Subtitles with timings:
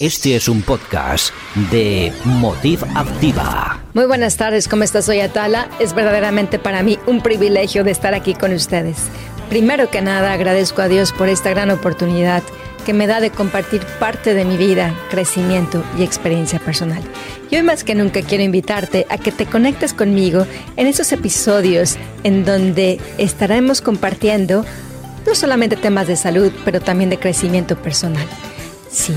[0.00, 1.30] Este es un podcast
[1.70, 3.84] de Motiv Activa.
[3.92, 5.04] Muy buenas tardes, ¿cómo estás?
[5.04, 5.68] Soy Atala.
[5.78, 8.96] Es verdaderamente para mí un privilegio de estar aquí con ustedes.
[9.50, 12.42] Primero que nada, agradezco a Dios por esta gran oportunidad
[12.86, 17.02] que me da de compartir parte de mi vida, crecimiento y experiencia personal.
[17.50, 20.46] Y hoy más que nunca quiero invitarte a que te conectes conmigo
[20.76, 24.64] en esos episodios en donde estaremos compartiendo
[25.26, 28.26] no solamente temas de salud, pero también de crecimiento personal.
[28.90, 29.12] Sí,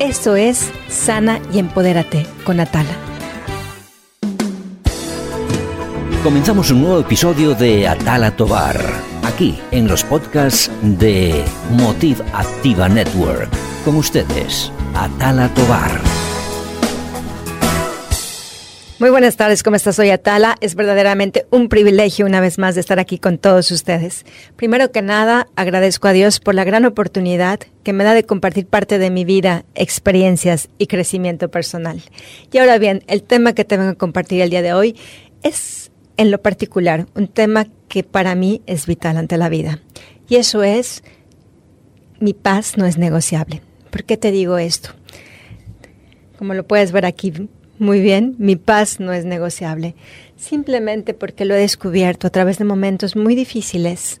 [0.00, 2.96] eso es Sana y Empodérate con Atala.
[6.22, 8.76] Comenzamos un nuevo episodio de Atala Tobar,
[9.22, 13.48] aquí en los podcasts de Motiv Activa Network.
[13.84, 16.17] Con ustedes, Atala Tobar.
[19.00, 19.94] Muy buenas tardes, ¿cómo estás?
[19.94, 20.56] Soy Atala.
[20.60, 24.26] Es verdaderamente un privilegio una vez más de estar aquí con todos ustedes.
[24.56, 28.66] Primero que nada, agradezco a Dios por la gran oportunidad que me da de compartir
[28.66, 32.02] parte de mi vida, experiencias y crecimiento personal.
[32.50, 34.96] Y ahora bien, el tema que te vengo a compartir el día de hoy
[35.44, 39.80] es, en lo particular, un tema que para mí es vital ante la vida.
[40.28, 41.04] Y eso es,
[42.18, 43.62] mi paz no es negociable.
[43.90, 44.90] ¿Por qué te digo esto?
[46.36, 47.32] Como lo puedes ver aquí,
[47.80, 49.94] muy bien, mi paz no es negociable,
[50.36, 54.20] simplemente porque lo he descubierto a través de momentos muy difíciles,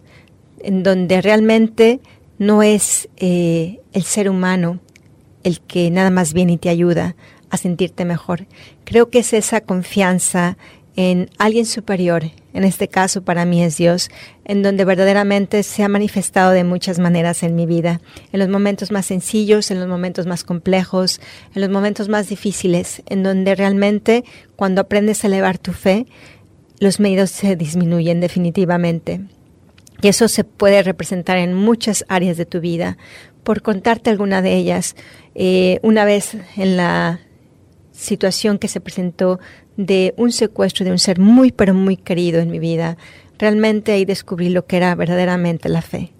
[0.60, 2.00] en donde realmente
[2.38, 4.80] no es eh, el ser humano
[5.44, 7.16] el que nada más viene y te ayuda
[7.50, 8.46] a sentirte mejor.
[8.84, 10.56] Creo que es esa confianza
[11.00, 14.10] en alguien superior, en este caso para mí es Dios,
[14.44, 18.00] en donde verdaderamente se ha manifestado de muchas maneras en mi vida,
[18.32, 21.20] en los momentos más sencillos, en los momentos más complejos,
[21.54, 24.24] en los momentos más difíciles, en donde realmente
[24.56, 26.08] cuando aprendes a elevar tu fe,
[26.80, 29.20] los medios se disminuyen definitivamente.
[30.02, 32.98] Y eso se puede representar en muchas áreas de tu vida.
[33.44, 34.96] Por contarte alguna de ellas,
[35.36, 37.20] eh, una vez en la
[37.92, 39.38] situación que se presentó
[39.78, 42.98] de un secuestro de un ser muy, pero muy querido en mi vida,
[43.38, 46.12] realmente ahí descubrí lo que era verdaderamente la fe.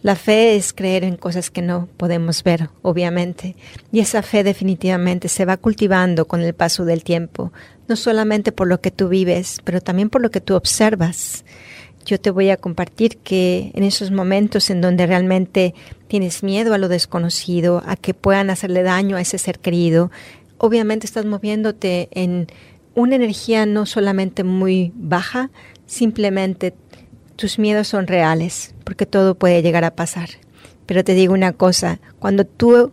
[0.00, 3.54] La fe es creer en cosas que no podemos ver, obviamente,
[3.92, 7.52] y esa fe definitivamente se va cultivando con el paso del tiempo,
[7.86, 11.44] no solamente por lo que tú vives, pero también por lo que tú observas.
[12.04, 15.74] Yo te voy a compartir que en esos momentos en donde realmente
[16.08, 20.10] tienes miedo a lo desconocido, a que puedan hacerle daño a ese ser querido,
[20.58, 22.48] obviamente estás moviéndote en
[22.94, 25.50] una energía no solamente muy baja,
[25.86, 26.74] simplemente
[27.36, 30.28] tus miedos son reales, porque todo puede llegar a pasar.
[30.86, 32.92] Pero te digo una cosa, cuando tú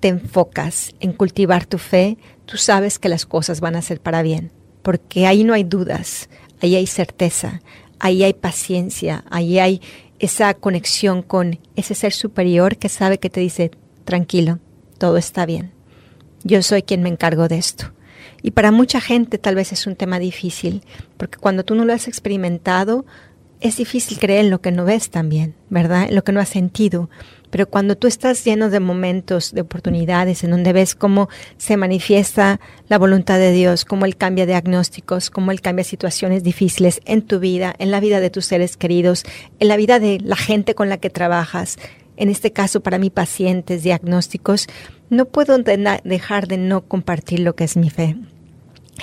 [0.00, 4.22] te enfocas en cultivar tu fe, tú sabes que las cosas van a ser para
[4.22, 4.50] bien,
[4.82, 6.28] porque ahí no hay dudas,
[6.62, 7.60] ahí hay certeza,
[7.98, 9.80] ahí hay paciencia, ahí hay
[10.18, 13.70] esa conexión con ese ser superior que sabe que te dice,
[14.04, 14.58] tranquilo,
[14.98, 15.72] todo está bien.
[16.44, 17.92] Yo soy quien me encargo de esto.
[18.42, 20.82] Y para mucha gente tal vez es un tema difícil,
[21.16, 23.04] porque cuando tú no lo has experimentado,
[23.60, 26.04] es difícil creer en lo que no ves también, ¿verdad?
[26.08, 27.10] En lo que no has sentido.
[27.50, 32.60] Pero cuando tú estás lleno de momentos, de oportunidades, en donde ves cómo se manifiesta
[32.88, 37.40] la voluntad de Dios, cómo Él cambia diagnósticos, cómo Él cambia situaciones difíciles en tu
[37.40, 39.24] vida, en la vida de tus seres queridos,
[39.58, 41.78] en la vida de la gente con la que trabajas,
[42.18, 44.66] en este caso para mí pacientes, diagnósticos,
[45.08, 48.16] no puedo dejar de no compartir lo que es mi fe.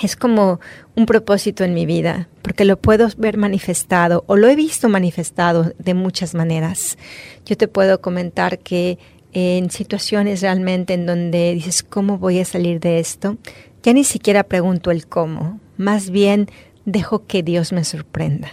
[0.02, 0.60] Es como
[0.94, 5.72] un propósito en mi vida, porque lo puedo ver manifestado o lo he visto manifestado
[5.78, 6.98] de muchas maneras.
[7.46, 8.98] Yo te puedo comentar que
[9.32, 13.38] en situaciones realmente en donde dices, ¿cómo voy a salir de esto?
[13.82, 16.48] Ya ni siquiera pregunto el cómo, más bien
[16.84, 18.50] dejo que Dios me sorprenda.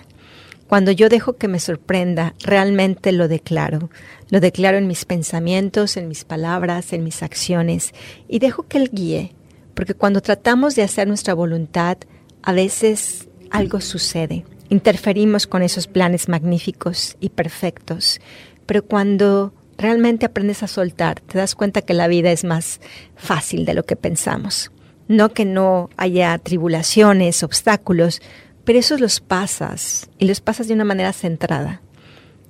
[0.73, 3.91] Cuando yo dejo que me sorprenda, realmente lo declaro.
[4.31, 7.93] Lo declaro en mis pensamientos, en mis palabras, en mis acciones
[8.27, 9.35] y dejo que Él guíe.
[9.75, 11.99] Porque cuando tratamos de hacer nuestra voluntad,
[12.41, 14.45] a veces algo sucede.
[14.69, 18.19] Interferimos con esos planes magníficos y perfectos.
[18.65, 22.81] Pero cuando realmente aprendes a soltar, te das cuenta que la vida es más
[23.15, 24.71] fácil de lo que pensamos.
[25.07, 28.21] No que no haya tribulaciones, obstáculos,
[28.65, 31.81] pero esos los pasas y los pasas de una manera centrada,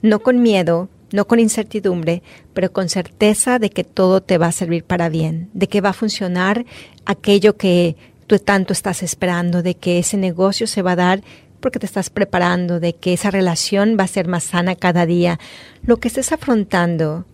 [0.02, 2.24] no con miedo, no con incertidumbre,
[2.54, 5.90] pero con certeza de que todo te va a servir para bien, de que va
[5.90, 6.66] a funcionar
[7.06, 7.96] aquello que
[8.28, 11.24] tú tanto estás esperando, de que ese negocio se va a dar
[11.60, 15.40] porque te estás preparando, de que esa relación va a ser más sana cada día.
[15.84, 17.26] Lo que estés afrontando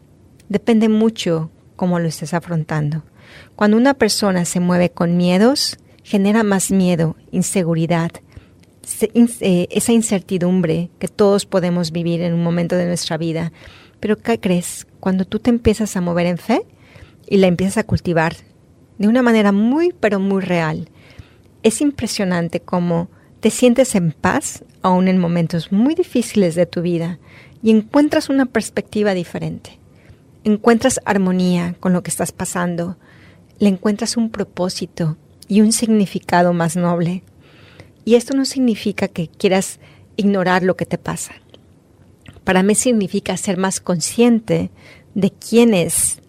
[0.49, 3.03] depende mucho cómo lo estés afrontando.
[3.55, 8.11] Cuando una persona se mueve con miedos, genera más miedo, inseguridad,
[9.41, 13.51] eh, esa incertidumbre que todos podemos vivir en un momento de nuestra vida.
[13.99, 14.87] Pero ¿qué crees?
[14.99, 16.65] Cuando tú te empiezas a mover en fe,
[17.29, 18.35] y la empiezas a cultivar
[18.97, 20.89] de una manera muy, pero muy real,
[21.63, 23.07] es impresionante cómo
[23.39, 27.19] te sientes en paz aún en momentos muy difíciles de tu vida
[27.61, 29.79] y encuentras una perspectiva diferente.
[30.43, 32.97] Encuentras armonía con lo que estás pasando,
[33.59, 37.23] le encuentras un propósito y un significado más noble.
[38.09, 39.79] Y esto no significa que quieras
[40.15, 41.35] ignorar lo que te pasa.
[42.43, 44.71] Para mí significa ser más consciente
[45.13, 46.19] de quién es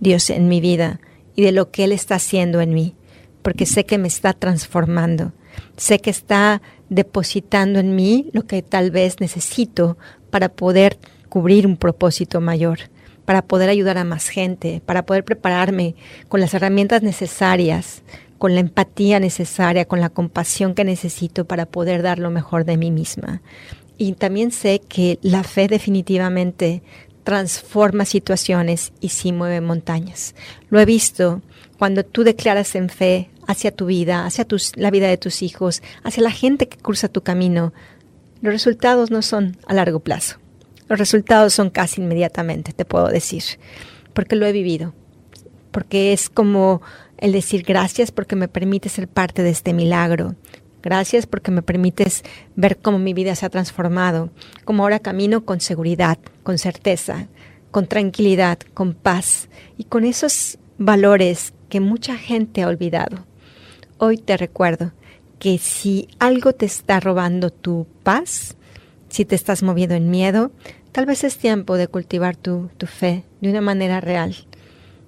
[0.00, 1.00] Dios en mi vida
[1.34, 2.94] y de lo que Él está haciendo en mí,
[3.40, 5.32] porque sé que me está transformando,
[5.78, 6.60] sé que está
[6.90, 9.96] depositando en mí lo que tal vez necesito
[10.28, 10.98] para poder
[11.30, 12.80] cubrir un propósito mayor,
[13.24, 15.94] para poder ayudar a más gente, para poder prepararme
[16.28, 18.02] con las herramientas necesarias,
[18.40, 22.78] con la empatía necesaria, con la compasión que necesito para poder dar lo mejor de
[22.78, 23.42] mí misma.
[23.98, 26.82] Y también sé que la fe definitivamente
[27.22, 30.34] transforma situaciones y sí mueve montañas.
[30.70, 31.42] Lo he visto
[31.78, 34.46] cuando tú declaras en fe hacia tu vida, hacia
[34.76, 37.74] la vida de tus hijos, hacia la gente que cruza tu camino.
[38.40, 40.38] Los resultados no son a largo plazo.
[40.88, 43.42] Los resultados son casi inmediatamente, te puedo decir,
[44.14, 44.94] porque lo he vivido.
[45.72, 46.80] Porque es como
[47.20, 50.34] el decir gracias porque me permite ser parte de este milagro.
[50.82, 52.22] Gracias porque me permites
[52.56, 54.30] ver cómo mi vida se ha transformado,
[54.64, 57.28] cómo ahora camino con seguridad, con certeza,
[57.70, 63.26] con tranquilidad, con paz y con esos valores que mucha gente ha olvidado.
[63.98, 64.92] Hoy te recuerdo
[65.38, 68.56] que si algo te está robando tu paz,
[69.10, 70.50] si te estás moviendo en miedo,
[70.92, 74.34] tal vez es tiempo de cultivar tu, tu fe de una manera real.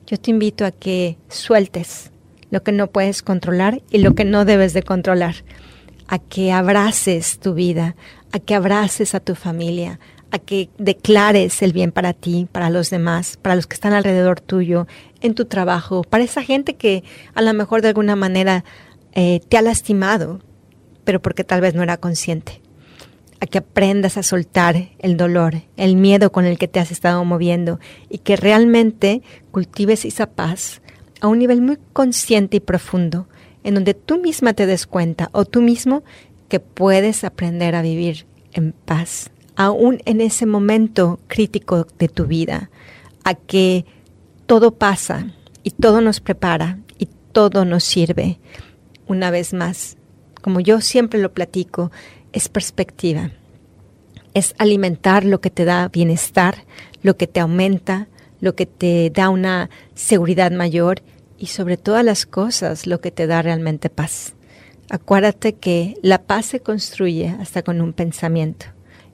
[0.07, 2.11] Yo te invito a que sueltes
[2.51, 5.37] lo que no puedes controlar y lo que no debes de controlar,
[6.07, 7.97] a que abraces tu vida,
[8.33, 10.01] a que abraces a tu familia,
[10.31, 14.41] a que declares el bien para ti, para los demás, para los que están alrededor
[14.41, 14.87] tuyo,
[15.21, 17.05] en tu trabajo, para esa gente que
[17.35, 18.65] a lo mejor de alguna manera
[19.13, 20.41] eh, te ha lastimado,
[21.05, 22.61] pero porque tal vez no era consciente.
[23.43, 27.25] A que aprendas a soltar el dolor, el miedo con el que te has estado
[27.25, 30.81] moviendo y que realmente cultives esa paz
[31.21, 33.27] a un nivel muy consciente y profundo,
[33.65, 36.05] en donde tú misma te des cuenta o tú mismo
[36.49, 42.71] que puedes aprender a vivir en paz, aún en ese momento crítico de tu vida,
[43.25, 43.87] a que
[44.47, 45.35] todo pasa
[45.65, 48.39] y todo nos prepara y todo nos sirve.
[49.09, 49.97] Una vez más,
[50.43, 51.91] como yo siempre lo platico,
[52.33, 53.31] es perspectiva.
[54.35, 56.65] Es alimentar lo que te da bienestar,
[57.03, 58.09] lo que te aumenta,
[58.41, 61.03] lo que te da una seguridad mayor
[61.39, 64.35] y sobre todas las cosas lo que te da realmente paz.
[64.91, 68.67] Acuérdate que la paz se construye hasta con un pensamiento.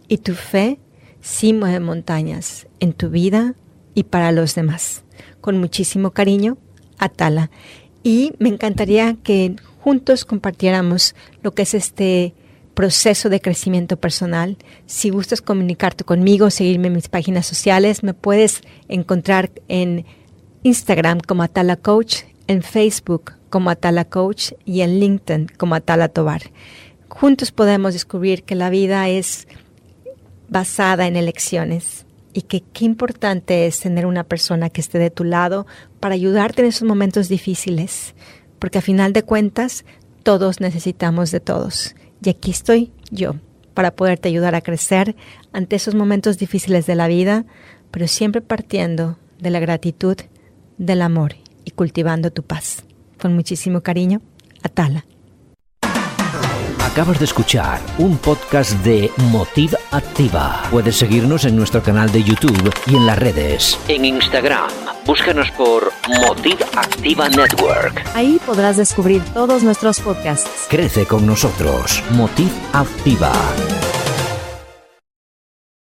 [0.08, 0.78] Y tu fe
[1.20, 3.54] sí mueve montañas en tu vida
[3.94, 5.04] y para los demás.
[5.40, 6.58] Con muchísimo cariño,
[6.98, 7.50] Atala.
[8.02, 12.34] Y me encantaría que juntos compartiéramos lo que es este
[12.78, 14.56] proceso de crecimiento personal.
[14.86, 20.06] Si gustas comunicarte conmigo, seguirme en mis páginas sociales, me puedes encontrar en
[20.62, 26.52] Instagram como Atala Coach, en Facebook como Atala Coach y en LinkedIn como Atala Tobar.
[27.08, 29.48] Juntos podemos descubrir que la vida es
[30.48, 35.25] basada en elecciones y que qué importante es tener una persona que esté de tu
[35.25, 35.66] lado
[35.98, 38.14] para ayudarte en esos momentos difíciles,
[38.60, 39.85] porque a final de cuentas
[40.23, 41.97] todos necesitamos de todos.
[42.22, 43.34] Y aquí estoy yo
[43.75, 45.14] para poderte ayudar a crecer
[45.52, 47.44] ante esos momentos difíciles de la vida,
[47.90, 50.16] pero siempre partiendo de la gratitud,
[50.78, 51.34] del amor
[51.64, 52.84] y cultivando tu paz.
[53.20, 54.20] Con muchísimo cariño,
[54.62, 55.04] Atala.
[56.92, 60.62] Acabas de escuchar un podcast de Motiv Activa.
[60.71, 63.78] Puedes seguirnos en nuestro canal de YouTube y en las redes.
[63.88, 64.71] En Instagram,
[65.04, 68.02] búscanos por Motiv Activa Network.
[68.14, 70.66] Ahí podrás descubrir todos nuestros podcasts.
[70.71, 73.33] Crece con nosotros, Motiv Activa.